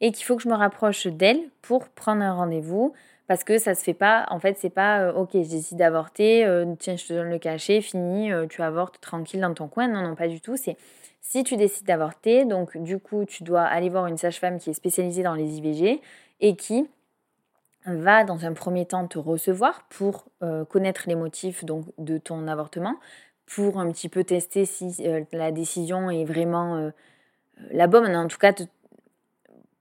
et 0.01 0.11
qu'il 0.11 0.27
faut 0.27 0.37
que 0.37 0.43
je 0.43 0.49
me 0.49 0.55
rapproche 0.55 1.07
d'elle 1.07 1.41
pour 1.63 1.89
prendre 1.89 2.23
un 2.23 2.35
rendez-vous 2.35 2.93
parce 3.33 3.45
que 3.45 3.57
ça 3.57 3.75
se 3.75 3.83
fait 3.83 3.95
pas. 3.95 4.27
En 4.29 4.39
fait, 4.39 4.59
c'est 4.59 4.69
pas 4.69 5.05
euh, 5.05 5.15
ok, 5.15 5.31
je 5.33 5.49
décide 5.49 5.79
d'avorter, 5.79 6.45
euh, 6.45 6.67
tiens, 6.79 6.97
je 6.97 7.07
te 7.07 7.15
donne 7.15 7.31
le 7.31 7.39
cachet, 7.39 7.81
fini, 7.81 8.31
euh, 8.31 8.47
tu 8.47 8.61
avortes 8.61 9.01
tranquille 9.01 9.41
dans 9.41 9.55
ton 9.55 9.69
coin. 9.69 9.89
Non, 9.89 10.03
non, 10.03 10.15
pas 10.15 10.29
du 10.29 10.43
tout. 10.43 10.59
C'est 10.59 10.77
si 11.23 11.43
tu 11.43 11.57
décides 11.57 11.87
d'avorter, 11.87 12.45
donc 12.45 12.77
du 12.77 12.99
coup, 12.99 13.25
tu 13.25 13.43
dois 13.43 13.63
aller 13.63 13.89
voir 13.89 14.07
une 14.07 14.19
sage-femme 14.19 14.59
qui 14.59 14.69
est 14.69 14.75
spécialisée 14.75 15.23
dans 15.23 15.33
les 15.33 15.57
IVG 15.57 16.03
et 16.41 16.57
qui 16.57 16.87
va 17.87 18.25
dans 18.25 18.45
un 18.45 18.53
premier 18.53 18.85
temps 18.85 19.07
te 19.07 19.19
recevoir 19.19 19.87
pour 19.89 20.27
connaître 20.69 21.05
les 21.07 21.15
motifs 21.15 21.65
donc 21.65 21.87
de 21.97 22.19
ton 22.19 22.47
avortement, 22.49 22.97
pour 23.47 23.81
un 23.81 23.91
petit 23.93 24.11
peu 24.11 24.25
tester 24.25 24.67
si 24.67 25.03
la 25.33 25.53
décision 25.53 26.11
est 26.11 26.25
vraiment 26.27 26.93
la 27.71 27.87
bonne, 27.87 28.15
en 28.15 28.29
tout 28.29 28.39
cas 28.39 28.53
te, 28.53 28.65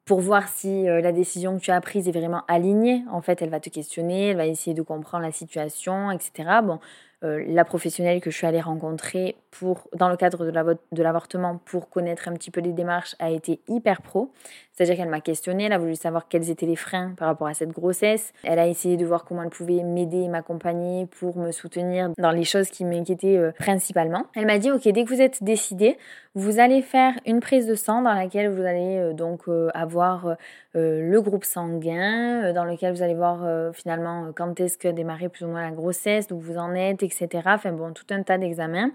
pour 0.06 0.20
voir 0.20 0.48
si 0.50 0.88
euh, 0.90 1.02
la 1.02 1.12
décision 1.12 1.58
que 1.58 1.64
tu 1.64 1.72
as 1.72 1.80
prise 1.82 2.08
est 2.08 2.12
vraiment 2.12 2.44
alignée. 2.48 3.04
En 3.12 3.22
fait, 3.22 3.42
elle 3.42 3.50
va 3.50 3.60
te 3.60 3.70
questionner, 3.70 4.30
elle 4.30 4.38
va 4.38 4.46
essayer 4.46 4.74
de 4.74 4.82
comprendre 4.82 5.24
la 5.24 5.32
situation, 5.32 6.12
etc. 6.12 6.62
Bon, 6.64 6.80
euh, 7.24 7.44
la 7.48 7.66
professionnelle 7.66 8.20
que 8.20 8.32
je 8.32 8.38
suis 8.38 8.48
allée 8.48 8.62
rencontrer 8.62 9.36
pour, 9.52 9.88
dans 9.94 10.10
le 10.10 10.18
cadre 10.18 10.44
de 10.46 11.04
l'avortement 11.04 11.60
pour 11.66 11.90
connaître 11.90 12.28
un 12.28 12.34
petit 12.34 12.50
peu 12.50 12.62
les 12.62 12.72
démarches 12.72 13.16
a 13.20 13.30
été 13.30 13.60
hyper 13.68 14.02
pro. 14.02 14.32
C'est-à-dire 14.72 14.96
qu'elle 14.96 15.10
m'a 15.10 15.22
questionné, 15.22 15.66
elle 15.66 15.74
a 15.74 15.78
voulu 15.78 15.96
savoir 15.96 16.28
quels 16.28 16.50
étaient 16.50 16.66
les 16.66 16.76
freins 16.76 17.14
par 17.18 17.28
rapport 17.28 17.46
à 17.46 17.54
cette 17.54 17.70
grossesse. 17.70 18.34
Elle 18.44 18.58
a 18.58 18.66
essayé 18.66 18.98
de 18.98 19.06
voir 19.06 19.26
comment 19.26 19.44
elle 19.44 19.50
pouvait 19.50 19.84
m'aider 19.84 20.22
et 20.22 20.28
m'accompagner 20.30 21.06
pour 21.06 21.38
me 21.38 21.52
soutenir 21.52 22.10
dans 22.18 22.32
les 22.32 22.46
choses 22.46 22.70
qui 22.70 22.86
m'inquiétaient 22.86 23.38
euh, 23.38 23.52
principalement. 23.52 24.26
Elle 24.34 24.48
m'a 24.48 24.58
dit, 24.58 24.72
ok, 24.72 24.88
dès 24.88 25.04
que 25.04 25.10
vous 25.14 25.22
êtes 25.22 25.44
décidé, 25.44 25.98
vous 26.34 26.60
allez 26.60 26.82
faire 26.82 27.14
une 27.28 27.42
prise 27.42 27.68
de 27.68 27.76
sang 27.76 28.02
dans 28.02 28.14
laquelle 28.14 28.50
vous 28.50 28.64
allez 28.64 28.98
euh, 28.98 29.14
donc 29.14 29.42
avoir 29.74 30.38
le 30.74 31.20
groupe 31.20 31.44
sanguin, 31.44 32.54
dans 32.54 32.64
lequel 32.64 32.94
vous 32.94 33.02
allez 33.02 33.14
voir 33.14 33.74
finalement 33.74 34.32
quand 34.34 34.58
est-ce 34.62 34.78
que 34.78 34.88
démarrer 34.88 35.28
plus 35.28 35.46
ou 35.46 35.50
moins 35.50 35.64
la 35.70 35.76
grossesse, 35.76 36.28
d'où 36.28 36.40
vous 36.40 36.58
en 36.58 36.74
êtes, 36.74 37.04
etc. 37.04 37.11
Enfin 37.46 37.72
bon, 37.72 37.94
tout 37.94 38.06
un 38.10 38.24
tas 38.24 38.38
d'examens. 38.38 38.92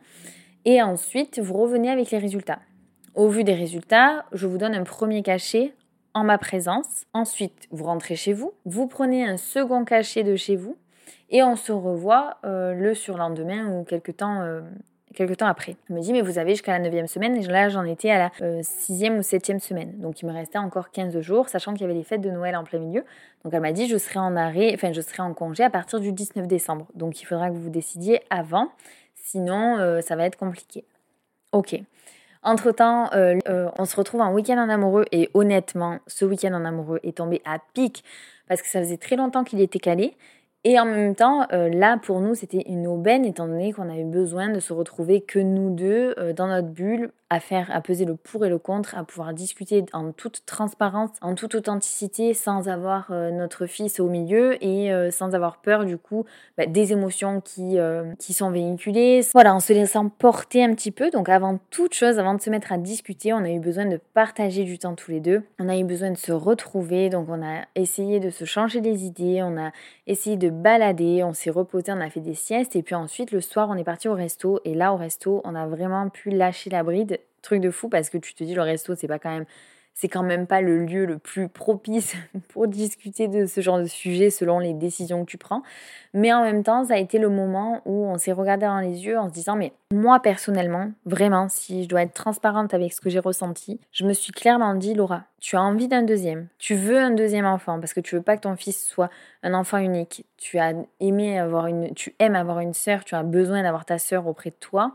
Et 0.64 0.82
ensuite, 0.82 1.38
vous 1.38 1.54
revenez 1.54 1.90
avec 1.90 2.11
les 2.11 2.18
résultats. 2.18 2.58
Au 3.14 3.28
vu 3.28 3.44
des 3.44 3.54
résultats, 3.54 4.25
je 4.32 4.46
vous 4.46 4.58
donne 4.58 4.75
un 4.75 4.85
premier 4.85 5.23
cachet 5.23 5.73
en 6.12 6.25
ma 6.25 6.38
présence. 6.38 7.04
Ensuite, 7.12 7.68
vous 7.70 7.85
rentrez 7.85 8.16
chez 8.16 8.32
vous, 8.32 8.52
vous 8.64 8.87
prenez 8.87 9.25
un 9.25 9.37
second 9.37 9.85
cachet 9.85 10.23
de 10.23 10.35
chez 10.37 10.56
vous 10.56 10.76
et 11.30 11.42
on 11.42 11.56
se 11.56 11.73
revoit 11.73 12.38
euh, 12.44 12.73
le 12.75 12.94
surlendemain 12.94 13.66
ou 13.68 13.85
quelques 13.85 14.16
temps, 14.16 14.42
euh, 14.42 14.61
quelques 15.16 15.38
temps 15.38 15.46
après. 15.46 15.76
Elle 15.88 15.96
me 15.96 16.00
dit, 16.00 16.12
mais 16.12 16.20
vous 16.20 16.38
avez 16.38 16.50
jusqu'à 16.50 16.78
la 16.78 16.90
9 16.90 17.11
semaine, 17.11 17.37
et 17.37 17.42
là 17.46 17.68
j'en 17.68 17.85
étais 17.85 18.11
à 18.11 18.18
la 18.18 18.28
6e 18.28 19.12
euh, 19.12 19.18
ou 19.18 19.20
7e 19.23 19.58
semaine. 19.58 19.99
Donc 19.99 20.23
il 20.23 20.26
me 20.26 20.32
restait 20.32 20.58
encore 20.58 20.90
15 20.92 21.18
jours, 21.20 21.49
sachant 21.49 21.73
qu'il 21.73 21.80
y 21.80 21.85
avait 21.85 21.94
les 21.94 22.04
fêtes 22.04 22.20
de 22.20 22.30
Noël 22.30 22.54
en 22.54 22.62
plein 22.62 22.78
milieu. 22.78 23.04
Donc 23.42 23.52
elle 23.52 23.61
m'a 23.61 23.73
dit, 23.73 23.88
je 23.88 23.96
serai 23.96 24.20
en 24.20 24.37
arrêt, 24.37 24.73
enfin 24.75 24.92
je 24.92 25.00
serai 25.00 25.23
en 25.23 25.35
congé 25.35 25.64
à 25.64 25.70
partir 25.70 25.99
du 25.99 26.12
19 26.12 26.46
décembre. 26.46 26.87
Donc 26.94 27.20
il 27.20 27.25
faudra 27.25 27.49
que 27.49 27.54
vous 27.54 27.70
décidiez 27.70 28.20
avant, 28.30 28.68
sinon 29.14 29.78
euh, 29.78 30.00
ça 30.02 30.14
va 30.14 30.26
être 30.26 30.37
compliqué. 30.37 30.85
Ok. 31.50 31.80
Entre-temps, 32.42 33.11
euh, 33.12 33.38
on 33.76 33.87
se 33.87 33.96
retrouve 33.96 34.20
en 34.20 34.32
week-end 34.32 34.58
en 34.58 34.68
amoureux 34.68 35.04
et 35.11 35.30
honnêtement, 35.35 35.99
ce 36.06 36.25
week-end 36.25 36.52
en 36.52 36.64
amoureux 36.64 37.00
est 37.02 37.16
tombé 37.16 37.42
à 37.44 37.58
pic 37.75 38.04
parce 38.49 38.62
que 38.62 38.68
ça 38.68 38.78
faisait 38.80 38.99
très 38.99 39.16
longtemps 39.16 39.42
qu'il 39.42 39.61
était 39.61 39.80
calé 39.80 40.16
et 40.68 40.80
en 40.80 40.85
même 40.85 41.14
temps, 41.14 41.46
euh, 41.52 41.68
là, 41.68 41.96
pour 41.96 42.18
nous, 42.18 42.35
c'était 42.35 42.64
une 42.66 42.88
aubaine, 42.88 43.25
étant 43.25 43.46
donné 43.46 43.73
qu'on 43.73 43.88
avait 43.88 44.02
besoin 44.02 44.49
de 44.49 44.58
se 44.58 44.73
retrouver 44.73 45.20
que 45.20 45.38
nous 45.38 45.73
deux 45.73 46.12
euh, 46.18 46.32
dans 46.32 46.49
notre 46.49 46.66
bulle, 46.66 47.12
à 47.30 47.38
faire, 47.38 47.70
à 47.73 47.80
peser 47.80 48.04
le 48.04 48.16
pour 48.16 48.44
et 48.44 48.49
le 48.49 48.58
contre, 48.58 48.96
à 48.96 49.04
pouvoir 49.04 49.32
discuter 49.32 49.85
en 49.92 50.11
toute 50.11 50.44
transparence, 50.44 51.11
en 51.23 51.37
toute 51.37 51.54
authenticité, 51.54 52.35
sans 52.35 52.68
avoir 52.68 53.08
euh, 53.11 53.30
notre 53.30 53.66
fils 53.66 54.00
au 54.00 54.08
milieu 54.08 54.62
et 54.64 54.90
sans 55.11 55.35
avoir 55.35 55.58
peur 55.58 55.85
du 55.85 55.99
coup 55.99 56.25
bah, 56.56 56.66
des 56.66 56.92
émotions 56.92 57.40
qui, 57.40 57.78
qui 58.18 58.32
sont 58.32 58.50
véhiculées. 58.50 59.23
Voilà, 59.32 59.54
en 59.54 59.61
se 59.61 59.73
laissant 59.73 60.08
porter 60.08 60.64
un 60.64 60.73
petit 60.75 60.92
peu. 60.92 61.11
Donc 61.11 61.28
avant 61.28 61.58
toute 61.70 61.94
chose, 61.94 62.18
avant 62.20 62.35
de 62.35 62.40
se 62.40 62.50
mettre 62.50 62.73
à 62.73 62.78
discuter, 62.78 63.32
on 63.32 63.38
a 63.38 63.50
eu 63.50 63.58
besoin 63.58 63.87
de 63.87 64.00
partager 64.14 64.62
du 64.62 64.78
temps 64.78 64.94
tous 64.94 65.11
les 65.11 65.20
deux. 65.20 65.42
On 65.58 65.68
a 65.68 65.76
eu 65.76 65.85
besoin 65.85 66.12
de 66.12 66.16
se 66.16 66.30
retrouver, 66.30 67.08
donc 67.11 67.28
on 67.28 67.42
a 67.44 67.62
essayé 67.75 68.20
de 68.20 68.30
se 68.30 68.44
changer 68.44 68.80
les 68.80 69.04
idées, 69.04 69.42
on 69.42 69.56
a 69.58 69.73
essayé 70.07 70.37
de 70.37 70.51
balader, 70.51 71.25
on 71.25 71.33
s'est 71.33 71.51
reposé, 71.51 71.93
on 71.93 72.01
a 72.01 72.11
fait 72.11 72.21
des 72.21 72.35
siestes 72.35 72.77
et 72.77 72.83
puis 72.83 72.95
ensuite 72.95 73.33
le 73.33 73.41
soir 73.41 73.69
on 73.71 73.77
est 73.77 73.85
parti 73.85 74.09
au 74.09 74.15
resto. 74.15 74.61
Et 74.65 74.75
là 74.75 74.93
au 74.93 74.97
resto 74.97 75.41
on 75.45 75.55
a 75.55 75.67
vraiment 75.67 76.09
pu 76.09 76.31
lâcher 76.31 76.71
la 76.71 76.83
bride, 76.83 77.21
truc 77.43 77.61
de 77.61 77.71
fou 77.71 77.89
parce 77.89 78.11
que 78.11 78.19
tu 78.19 78.35
te 78.35 78.45
dis 78.45 78.55
le 78.55 78.63
resto 78.63 78.95
c'est 78.95 79.09
pas 79.09 79.19
quand 79.19 79.31
même 79.31 79.47
c'est 79.99 80.09
quand 80.09 80.23
même 80.23 80.47
pas 80.47 80.61
le 80.61 80.85
lieu 80.85 81.07
le 81.07 81.17
plus 81.17 81.49
propice 81.49 82.15
pour 82.49 82.69
discuter 82.69 83.29
de 83.29 83.47
ce 83.47 83.62
genre 83.62 83.79
de 83.79 83.87
sujet 83.87 84.29
selon 84.29 84.59
les 84.59 84.75
décisions 84.75 85.25
que 85.25 85.31
tu 85.31 85.38
prends. 85.38 85.62
Mais 86.12 86.35
en 86.35 86.43
même 86.43 86.62
temps, 86.62 86.85
ça 86.85 86.95
a 86.95 86.99
été 86.99 87.19
le 87.19 87.31
moment 87.31 87.81
où 87.87 88.05
on 88.05 88.19
s'est 88.19 88.33
regardé 88.33 88.67
dans 88.67 88.79
les 88.79 89.07
yeux 89.07 89.19
en 89.19 89.29
se 89.29 89.33
disant 89.33 89.57
mais 89.57 89.73
moi 89.91 90.21
personnellement, 90.21 90.93
vraiment, 91.07 91.49
si 91.49 91.85
je 91.85 91.88
dois 91.88 92.03
être 92.03 92.12
transparente 92.12 92.75
avec 92.75 92.93
ce 92.93 93.00
que 93.00 93.09
j'ai 93.09 93.19
ressenti, 93.19 93.81
je 93.91 94.05
me 94.05 94.12
suis 94.12 94.33
clairement 94.33 94.75
dit 94.75 94.93
Laura, 94.93 95.25
tu 95.41 95.57
as 95.57 95.62
envie 95.62 95.88
d'un 95.88 96.03
deuxième, 96.03 96.49
tu 96.59 96.75
veux 96.75 96.99
un 96.99 97.11
deuxième 97.11 97.47
enfant 97.47 97.81
parce 97.81 97.95
que 97.95 98.00
tu 98.00 98.17
veux 98.17 98.23
pas 98.23 98.37
que 98.37 98.43
ton 98.43 98.57
fils 98.57 98.87
soit 98.87 99.09
un 99.43 99.55
enfant 99.55 99.79
unique. 99.79 100.26
Tu 100.37 100.59
as 100.59 100.75
aimé 101.00 101.38
avoir 101.38 101.69
une, 101.69 101.95
tu 101.95 102.15
aimes 102.19 102.37
avoir 102.37 102.61
une 102.61 102.75
sœur, 102.75 103.03
tu 103.03 103.15
as 103.15 103.23
besoin 103.23 103.62
d'avoir 103.62 103.87
ta 103.87 103.99
sœur 103.99 104.26
auprès 104.26 104.50
de 104.50 104.57
toi. 104.57 104.95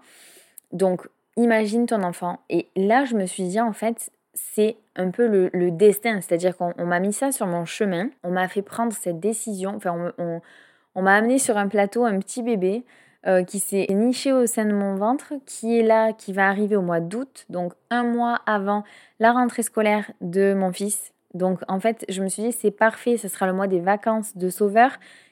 Donc 0.72 1.08
imagine 1.38 1.88
ton 1.88 2.04
enfant. 2.04 2.40
Et 2.52 2.68
là, 2.76 3.06
je 3.06 3.16
me 3.16 3.26
suis 3.26 3.44
dit 3.46 3.60
en 3.60 3.74
fait, 3.74 4.12
c'est 4.34 4.78
un 4.96 5.12
peu 5.12 5.28
le, 5.28 5.72
destin, 5.72 6.22
c'est-à-dire 6.22 6.56
qu'on 6.56 6.74
m'a 6.86 7.00
mis 7.00 7.14
ça 7.14 7.32
sur 7.32 7.48
mon 7.48 7.66
chemin, 7.66 8.10
on 8.24 8.32
m'a 8.32 8.48
fait 8.48 8.62
prendre 8.62 8.94
cette 8.94 9.20
décision, 9.20 9.76
enfin 9.76 10.14
on, 10.18 11.02
m'a 11.02 11.16
amené 11.16 11.38
sur 11.38 11.58
un 11.58 11.68
plateau 11.68 12.06
un 12.06 12.20
petit 12.20 12.44
bébé 12.44 12.86
euh, 13.28 13.44
qui 13.44 13.60
s'est 13.60 13.88
niché 13.90 14.32
au 14.32 14.46
sein 14.46 14.66
de 14.66 14.74
mon 14.74 14.96
ventre, 14.96 15.34
qui 15.46 15.78
est 15.78 15.84
là, 15.84 16.14
qui 16.14 16.34
va 16.34 16.48
arriver 16.48 16.76
au 16.76 16.82
mois 16.82 17.00
d'août, 17.00 17.46
donc 17.50 17.74
un 17.90 18.04
mois 18.04 18.40
avant 18.46 18.84
la 19.20 19.32
rentrée 19.32 19.64
scolaire 19.64 20.12
de 20.22 20.54
mon 20.54 20.72
fils. 20.72 21.14
Donc 21.34 21.62
en 21.68 21.80
fait, 21.80 22.06
je 22.10 22.22
me 22.22 22.28
suis 22.28 22.44
dit 22.44 22.52
c'est 22.52 22.72
parfait, 22.72 23.18
ce 23.18 23.28
sera 23.28 23.48
le 23.48 23.54
mois 23.54 23.68
des 23.68 23.80
vacances 23.80 24.36
de 24.36 24.50
sauveur. 24.50 24.92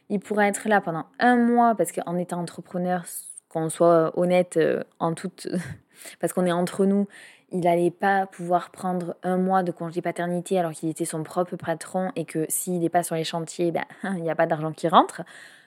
Il 0.10 0.20
pourra 0.20 0.48
être 0.48 0.68
là 0.68 0.82
pendant 0.82 1.06
un 1.20 1.36
mois 1.36 1.76
parce 1.76 1.92
qu'en 1.92 2.18
étant 2.18 2.40
entrepreneur, 2.40 3.04
qu'on 3.50 3.70
soit 3.70 4.18
honnête 4.18 4.58
euh, 4.58 4.84
en 5.00 5.14
toute, 5.14 5.48
parce 6.22 6.34
qu'on 6.34 6.46
est 6.46 6.52
entre 6.52 6.86
nous, 6.86 7.08
il 7.52 7.62
n'allait 7.62 7.92
pas 7.92 8.28
pouvoir 8.28 8.70
prendre 8.70 9.16
un 9.24 9.38
mois 9.38 9.64
de 9.64 9.72
congé 9.72 10.02
paternité 10.02 10.60
alors 10.60 10.72
qu'il 10.72 10.90
était 10.90 11.06
son 11.06 11.24
propre 11.24 11.56
patron 11.56 12.12
et 12.16 12.26
que 12.26 12.46
s'il 12.48 12.80
n'est 12.80 12.90
pas 12.90 13.04
sur 13.04 13.16
les 13.16 13.24
chantiers, 13.24 13.72
ben, 13.72 13.86
il 14.04 14.22
n'y 14.22 14.30
a 14.30 14.36
pas 14.36 14.46
d'argent 14.46 14.72
qui 14.72 14.88
rentre. 14.88 15.24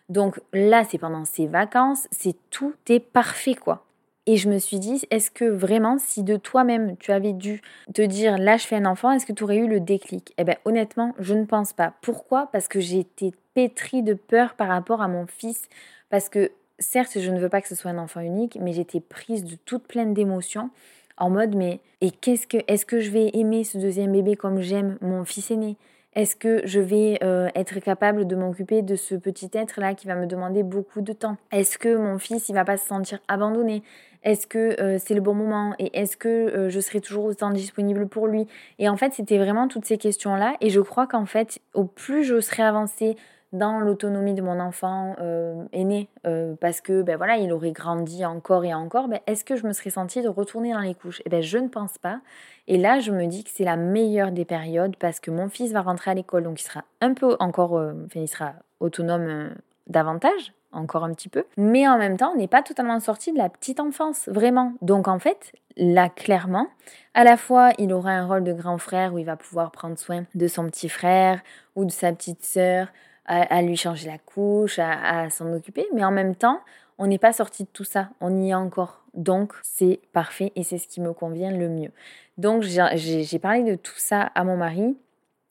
Donc 0.08 0.40
là, 0.52 0.84
c'est 0.88 0.98
pendant 0.98 1.24
ses 1.24 1.46
vacances, 1.46 2.06
c'est 2.10 2.36
tout 2.50 2.74
est 2.88 3.00
parfait 3.00 3.54
quoi. 3.54 3.84
Et 4.26 4.36
je 4.36 4.48
me 4.48 4.58
suis 4.58 4.78
dit, 4.78 5.02
est-ce 5.10 5.32
que 5.32 5.44
vraiment, 5.44 5.98
si 5.98 6.22
de 6.22 6.36
toi-même 6.36 6.96
tu 6.98 7.10
avais 7.10 7.32
dû 7.32 7.60
te 7.92 8.02
dire 8.02 8.38
là 8.38 8.56
je 8.56 8.66
fais 8.66 8.76
un 8.76 8.86
enfant, 8.86 9.10
est-ce 9.10 9.26
que 9.26 9.32
tu 9.32 9.42
aurais 9.42 9.56
eu 9.56 9.66
le 9.66 9.80
déclic? 9.80 10.32
Eh 10.38 10.44
bien 10.44 10.56
honnêtement, 10.64 11.14
je 11.18 11.34
ne 11.34 11.44
pense 11.44 11.72
pas. 11.72 11.94
Pourquoi? 12.02 12.48
Parce 12.52 12.68
que 12.68 12.78
été 12.78 13.32
pétrie 13.54 14.02
de 14.02 14.14
peur 14.14 14.54
par 14.54 14.68
rapport 14.68 15.02
à 15.02 15.08
mon 15.08 15.26
fils. 15.26 15.68
Parce 16.10 16.28
que 16.28 16.52
certes, 16.82 17.18
je 17.18 17.30
ne 17.30 17.40
veux 17.40 17.48
pas 17.48 17.62
que 17.62 17.68
ce 17.68 17.74
soit 17.74 17.90
un 17.90 17.98
enfant 17.98 18.20
unique, 18.20 18.58
mais 18.60 18.72
j'étais 18.72 19.00
prise 19.00 19.44
de 19.44 19.56
toute 19.64 19.86
pleine 19.86 20.12
d'émotions 20.12 20.70
en 21.16 21.30
mode 21.30 21.54
mais 21.54 21.80
et 22.00 22.10
qu'est-ce 22.10 22.46
que 22.46 22.58
est-ce 22.68 22.86
que 22.86 23.00
je 23.00 23.10
vais 23.10 23.30
aimer 23.34 23.64
ce 23.64 23.78
deuxième 23.78 24.12
bébé 24.12 24.34
comme 24.36 24.60
j'aime 24.60 24.98
mon 25.00 25.24
fils 25.24 25.50
aîné? 25.50 25.76
Est-ce 26.14 26.36
que 26.36 26.60
je 26.66 26.78
vais 26.78 27.18
euh, 27.22 27.48
être 27.54 27.80
capable 27.80 28.26
de 28.26 28.36
m'occuper 28.36 28.82
de 28.82 28.96
ce 28.96 29.14
petit 29.14 29.48
être 29.54 29.80
là 29.80 29.94
qui 29.94 30.06
va 30.06 30.14
me 30.14 30.26
demander 30.26 30.62
beaucoup 30.62 31.00
de 31.00 31.14
temps? 31.14 31.38
Est-ce 31.52 31.78
que 31.78 31.96
mon 31.96 32.18
fils 32.18 32.50
il 32.50 32.54
va 32.54 32.66
pas 32.66 32.76
se 32.76 32.86
sentir 32.86 33.18
abandonné? 33.28 33.82
Est-ce 34.22 34.46
que 34.46 34.78
euh, 34.80 34.98
c'est 34.98 35.14
le 35.14 35.22
bon 35.22 35.34
moment? 35.34 35.74
Et 35.78 35.98
est-ce 35.98 36.18
que 36.18 36.28
euh, 36.28 36.68
je 36.68 36.80
serai 36.80 37.00
toujours 37.00 37.24
autant 37.24 37.50
disponible 37.50 38.08
pour 38.08 38.26
lui? 38.26 38.46
Et 38.78 38.90
en 38.90 38.96
fait, 38.96 39.14
c'était 39.14 39.38
vraiment 39.38 39.68
toutes 39.68 39.86
ces 39.86 39.96
questions 39.96 40.34
là 40.34 40.54
et 40.60 40.68
je 40.68 40.80
crois 40.80 41.06
qu'en 41.06 41.24
fait, 41.24 41.60
au 41.72 41.84
plus 41.84 42.24
je 42.24 42.40
serai 42.40 42.62
avancée 42.62 43.16
dans 43.52 43.80
l'autonomie 43.80 44.35
de 44.35 44.42
mon 44.42 44.59
enfant 44.61 45.14
euh, 45.21 45.64
aîné 45.73 46.09
euh, 46.26 46.54
parce 46.61 46.80
que 46.80 47.02
ben 47.02 47.16
voilà 47.16 47.37
il 47.37 47.52
aurait 47.52 47.73
grandi 47.73 48.25
encore 48.25 48.64
et 48.64 48.73
encore 48.73 49.09
ben, 49.09 49.21
est-ce 49.26 49.44
que 49.44 49.56
je 49.56 49.66
me 49.66 49.73
serais 49.73 49.90
sentie 49.90 50.23
de 50.23 50.28
retourner 50.28 50.73
dans 50.73 50.80
les 50.80 50.94
couches? 50.94 51.23
Eh 51.26 51.28
ben 51.28 51.42
je 51.42 51.59
ne 51.59 51.68
pense 51.68 51.99
pas. 51.99 52.21
Et 52.66 52.78
là 52.78 53.00
je 53.00 53.12
me 53.12 53.26
dis 53.26 53.44
que 53.44 53.50
c'est 53.52 53.64
la 53.64 53.76
meilleure 53.76 54.32
des 54.32 54.47
périodes 54.47 54.97
parce 54.97 55.21
que 55.21 55.30
mon 55.30 55.49
fils 55.49 55.73
va 55.73 55.82
rentrer 55.82 56.12
à 56.12 56.14
l'école 56.14 56.44
donc 56.44 56.61
il 56.61 56.64
sera 56.64 56.85
un 57.00 57.12
peu 57.12 57.37
encore 57.40 57.76
euh, 57.76 57.92
il 58.14 58.28
sera 58.28 58.54
autonome 58.80 59.50
davantage 59.87 60.54
encore 60.73 61.04
un 61.04 61.12
petit 61.12 61.28
peu. 61.28 61.44
Mais 61.59 61.87
en 61.87 61.99
même 61.99 62.16
temps 62.16 62.32
on 62.35 62.38
n'est 62.38 62.49
pas 62.49 62.62
totalement 62.62 63.00
sorti 63.00 63.32
de 63.32 63.38
la 63.38 63.50
petite 63.50 63.80
enfance 63.80 64.28
vraiment. 64.28 64.73
Donc 64.80 65.09
en 65.09 65.18
fait 65.18 65.52
là 65.76 66.09
clairement 66.09 66.68
à 67.12 67.25
la 67.25 67.37
fois 67.37 67.73
il 67.76 67.92
aura 67.92 68.12
un 68.12 68.26
rôle 68.26 68.44
de 68.44 68.54
grand 68.54 68.78
frère 68.78 69.12
où 69.12 69.18
il 69.18 69.26
va 69.26 69.37
pouvoir 69.37 69.73
prendre 69.73 69.99
soin 69.99 70.25
de 70.35 70.49
son 70.49 70.64
petit 70.66 70.88
frère 70.88 71.42
ou 71.76 71.85
de 71.85 71.90
sa 71.90 72.12
petite 72.12 72.42
sœur 72.44 72.88
à, 73.26 73.62
lui 73.62 73.76
changer 73.76 74.08
la 74.08 74.18
couche, 74.18 74.78
à, 74.78 75.30
s'en 75.30 75.52
occuper, 75.52 75.86
mais 75.94 76.04
en 76.04 76.10
même 76.10 76.34
temps, 76.34 76.60
on 76.98 77.06
n'est 77.06 77.18
pas 77.18 77.32
sorti 77.32 77.64
de 77.64 77.68
tout 77.68 77.84
ça, 77.84 78.10
on 78.20 78.42
y 78.42 78.50
est 78.50 78.54
encore. 78.54 79.04
Donc 79.14 79.54
c'est 79.62 80.00
parfait 80.12 80.52
et 80.56 80.62
c'est 80.62 80.78
ce 80.78 80.88
qui 80.88 81.00
me 81.00 81.12
convient 81.12 81.50
le 81.50 81.68
mieux. 81.68 81.90
Donc 82.38 82.62
j'ai 82.62 83.38
parlé 83.38 83.62
de 83.62 83.74
tout 83.76 83.96
ça 83.96 84.22
à 84.22 84.44
mon 84.44 84.56
mari. 84.56 84.96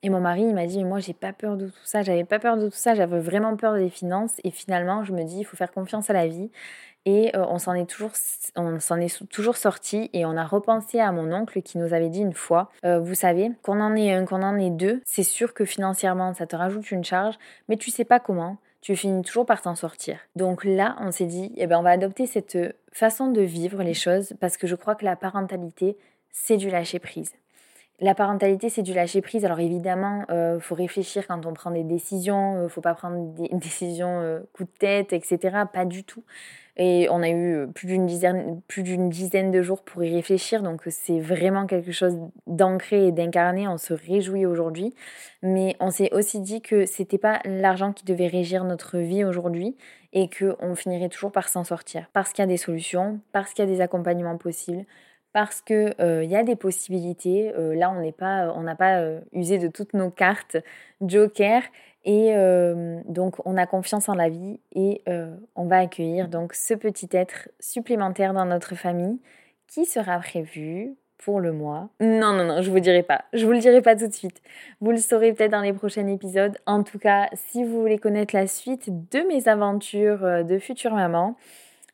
Et 0.03 0.09
mon 0.09 0.19
mari 0.19 0.41
il 0.41 0.55
m'a 0.55 0.65
dit 0.65 0.83
moi 0.83 0.99
j'ai 0.99 1.13
pas 1.13 1.31
peur 1.31 1.57
de 1.57 1.67
tout 1.67 1.83
ça, 1.83 2.01
j'avais 2.01 2.23
pas 2.23 2.39
peur 2.39 2.57
de 2.57 2.69
tout 2.69 2.75
ça, 2.75 2.95
j'avais 2.95 3.19
vraiment 3.19 3.55
peur 3.55 3.75
des 3.75 3.89
finances. 3.89 4.33
Et 4.43 4.49
finalement 4.49 5.03
je 5.03 5.13
me 5.13 5.23
dis 5.23 5.39
il 5.39 5.43
faut 5.43 5.57
faire 5.57 5.71
confiance 5.71 6.09
à 6.09 6.13
la 6.13 6.27
vie 6.27 6.49
et 7.05 7.36
euh, 7.36 7.46
on 7.48 7.58
s'en 7.58 7.74
est 7.74 7.89
toujours, 7.89 8.12
on 8.55 8.79
s'en 8.79 8.98
est 8.98 9.27
toujours 9.29 9.58
sorti 9.58 10.10
et 10.13 10.25
on 10.25 10.38
a 10.38 10.46
repensé 10.46 11.00
à 11.00 11.12
mon 11.12 11.34
oncle 11.34 11.62
qui 11.62 11.77
nous 11.77 11.93
avait 11.93 12.10
dit 12.10 12.22
une 12.22 12.34
fois, 12.34 12.70
euh, 12.86 13.00
vous 13.00 13.15
savez, 13.15 13.51
qu'on 13.63 13.81
en 13.81 13.96
ait 13.96 14.13
un, 14.13 14.25
qu'on 14.25 14.43
en 14.43 14.58
ait 14.58 14.70
deux, 14.70 15.01
c'est 15.05 15.24
sûr 15.24 15.53
que 15.53 15.65
financièrement 15.65 16.34
ça 16.34 16.46
te 16.46 16.55
rajoute 16.55 16.91
une 16.91 17.03
charge, 17.03 17.36
mais 17.70 17.77
tu 17.77 17.89
sais 17.89 18.05
pas 18.05 18.20
comment. 18.20 18.58
Tu 18.81 18.96
finis 18.96 19.22
toujours 19.22 19.46
par 19.46 19.62
t'en 19.62 19.75
sortir. 19.75 20.17
Donc 20.36 20.63
là, 20.63 20.96
on 21.00 21.12
s'est 21.12 21.27
dit, 21.27 21.53
eh 21.55 21.67
ben, 21.67 21.77
on 21.77 21.84
va 21.84 21.91
adopter 21.91 22.25
cette 22.25 22.58
façon 22.91 23.27
de 23.27 23.41
vivre 23.41 23.84
les 23.84 23.93
choses 23.93 24.34
parce 24.39 24.58
que 24.58 24.65
je 24.65 24.74
crois 24.74 24.96
que 24.96 25.05
la 25.05 25.15
parentalité, 25.15 25.98
c'est 26.31 26.58
du 26.58 26.72
lâcher 26.72 26.98
prise. 26.98 27.31
La 28.00 28.15
parentalité, 28.15 28.70
c'est 28.70 28.81
du 28.81 28.96
lâcher 28.96 29.22
prise. 29.22 29.46
Alors 29.46 29.60
évidemment, 29.60 30.25
il 30.29 30.34
euh, 30.34 30.60
faut 30.60 30.74
réfléchir 30.74 31.27
quand 31.27 31.46
on 31.46 31.53
prend 31.53 31.70
des 31.70 31.84
décisions. 31.84 32.63
Ne 32.63 32.67
faut 32.67 32.81
pas 32.81 32.96
prendre 32.96 33.36
des 33.36 33.50
décisions 33.51 34.41
coup 34.53 34.63
de 34.63 34.72
tête, 34.79 35.13
etc. 35.13 35.58
Pas 35.72 35.86
du 35.86 36.03
tout. 36.03 36.24
Et 36.83 37.07
on 37.11 37.21
a 37.21 37.29
eu 37.29 37.53
euh, 37.57 37.67
plus 37.67 37.85
d'une 37.85 38.07
dizaine, 38.07 38.59
plus 38.67 38.81
d'une 38.81 39.07
dizaine 39.07 39.51
de 39.51 39.61
jours 39.61 39.83
pour 39.83 40.03
y 40.03 40.11
réfléchir. 40.15 40.63
Donc 40.63 40.81
c'est 40.89 41.19
vraiment 41.19 41.67
quelque 41.67 41.91
chose 41.91 42.17
d'ancré 42.47 43.05
et 43.05 43.11
d'incarné. 43.11 43.67
On 43.67 43.77
se 43.77 43.93
réjouit 43.93 44.47
aujourd'hui. 44.47 44.95
Mais 45.43 45.75
on 45.79 45.91
s'est 45.91 46.11
aussi 46.11 46.39
dit 46.39 46.63
que 46.63 46.88
c'était 46.88 47.19
pas 47.19 47.39
l'argent 47.45 47.93
qui 47.93 48.03
devait 48.03 48.25
régir 48.25 48.63
notre 48.63 48.97
vie 48.97 49.23
aujourd'hui 49.23 49.77
et 50.11 50.27
qu'on 50.27 50.73
finirait 50.73 51.09
toujours 51.09 51.31
par 51.31 51.50
s'en 51.50 51.63
sortir. 51.63 52.07
Parce 52.13 52.33
qu'il 52.33 52.41
y 52.41 52.45
a 52.45 52.47
des 52.47 52.57
solutions, 52.57 53.19
parce 53.31 53.53
qu'il 53.53 53.63
y 53.63 53.67
a 53.67 53.71
des 53.71 53.81
accompagnements 53.81 54.38
possibles, 54.39 54.85
parce 55.33 55.61
qu'il 55.61 55.93
euh, 56.00 56.23
y 56.23 56.35
a 56.35 56.43
des 56.43 56.55
possibilités. 56.55 57.53
Euh, 57.59 57.75
là, 57.75 57.91
on 57.91 58.01
n'est 58.01 58.11
pas, 58.11 58.51
on 58.55 58.61
n'a 58.63 58.75
pas 58.75 59.03
usé 59.33 59.59
de 59.59 59.67
toutes 59.67 59.93
nos 59.93 60.09
cartes 60.09 60.57
Joker 61.00 61.61
et 62.03 62.36
euh, 62.36 63.00
donc, 63.05 63.36
on 63.46 63.58
a 63.58 63.65
confiance 63.65 64.10
en 64.10 64.15
la 64.15 64.29
vie 64.29 64.60
et 64.74 65.03
euh, 65.08 65.36
on 65.55 65.65
va 65.65 65.77
accueillir 65.79 66.29
donc 66.29 66.53
ce 66.53 66.74
petit 66.74 67.10
être 67.12 67.50
supplémentaire 67.60 68.34
dans 68.34 68.46
notre 68.46 68.75
famille 68.75 69.20
qui 69.67 69.86
sera 69.86 70.17
prévu 70.20 70.96
pour 71.20 71.39
le 71.39 71.51
mois. 71.51 71.89
Non, 72.00 72.34
non, 72.34 72.43
non, 72.46 72.62
je 72.62 72.72
vous 72.72 72.79
dirai 72.79 73.03
pas. 73.03 73.25
Je 73.34 73.46
vous 73.46 73.51
le 73.51 73.60
dirai 73.60 73.81
pas 73.81 73.96
tout 73.96 74.08
de 74.08 74.13
suite. 74.13 74.41
Vous 74.79 74.89
le 74.89 74.98
saurez 74.98 75.34
peut-être 75.34 75.51
dans 75.51 75.62
les 75.62 75.74
prochains 75.74 76.08
épisodes. 76.08 76.58
En 76.65 76.81
tout 76.81 76.98
cas, 76.98 77.29
si 77.36 77.63
vous 77.63 77.79
voulez 77.79 78.00
connaître 78.00 78.36
la 78.36 78.48
suite 78.48 78.89
de 78.89 79.20
mes 79.27 79.48
aventures 79.48 80.25
euh, 80.25 80.43
de 80.43 80.58
future 80.58 80.93
maman, 80.93 81.36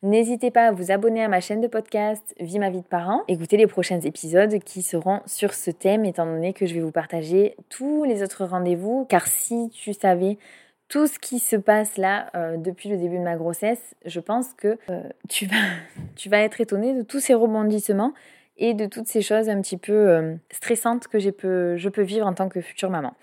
N'hésitez 0.02 0.52
pas 0.52 0.68
à 0.68 0.70
vous 0.70 0.92
abonner 0.92 1.24
à 1.24 1.28
ma 1.28 1.40
chaîne 1.40 1.60
de 1.60 1.66
podcast 1.66 2.32
Vie 2.38 2.60
ma 2.60 2.70
vie 2.70 2.82
de 2.82 2.86
parent. 2.86 3.24
Écoutez 3.26 3.56
les 3.56 3.66
prochains 3.66 3.98
épisodes 3.98 4.60
qui 4.60 4.82
seront 4.82 5.22
sur 5.26 5.52
ce 5.52 5.72
thème 5.72 6.04
étant 6.04 6.24
donné 6.24 6.52
que 6.52 6.66
je 6.66 6.74
vais 6.74 6.80
vous 6.80 6.92
partager 6.92 7.56
tous 7.68 8.04
les 8.04 8.22
autres 8.22 8.44
rendez-vous. 8.44 9.06
Car 9.08 9.26
si 9.26 9.70
tu 9.70 9.92
savais 9.92 10.38
tout 10.86 11.08
ce 11.08 11.18
qui 11.18 11.40
se 11.40 11.56
passe 11.56 11.96
là 11.96 12.30
euh, 12.36 12.56
depuis 12.56 12.88
le 12.88 12.96
début 12.96 13.18
de 13.18 13.24
ma 13.24 13.34
grossesse, 13.34 13.96
je 14.04 14.20
pense 14.20 14.54
que 14.54 14.78
euh, 14.88 15.02
tu, 15.28 15.46
vas, 15.46 16.38
être 16.44 16.60
étonné 16.60 16.94
de 16.94 17.02
tous 17.02 17.18
ces 17.18 17.34
rebondissements 17.34 18.14
et 18.58 18.74
de 18.74 18.86
toutes 18.86 19.06
ces 19.06 19.22
choses 19.22 19.48
un 19.48 19.60
petit 19.60 19.76
peu 19.76 19.92
euh, 19.92 20.34
stressantes 20.50 21.06
que 21.08 21.18
je 21.18 21.30
peux, 21.30 21.76
je 21.76 21.88
peux 21.88 22.02
vivre 22.02 22.26
en 22.26 22.34
tant 22.34 22.48
que 22.48 22.60
future 22.60 22.90
maman. 22.90 23.14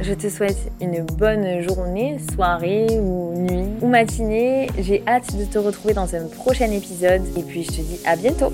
Je 0.00 0.14
te 0.14 0.28
souhaite 0.28 0.70
une 0.80 1.04
bonne 1.04 1.60
journée, 1.60 2.18
soirée 2.32 2.86
ou 2.98 3.34
nuit 3.36 3.68
ou 3.80 3.88
matinée. 3.88 4.68
J'ai 4.78 5.02
hâte 5.06 5.36
de 5.36 5.44
te 5.44 5.58
retrouver 5.58 5.94
dans 5.94 6.14
un 6.14 6.28
prochain 6.28 6.70
épisode 6.70 7.22
et 7.36 7.42
puis 7.42 7.64
je 7.64 7.68
te 7.68 7.80
dis 7.80 8.00
à 8.04 8.16
bientôt 8.16 8.52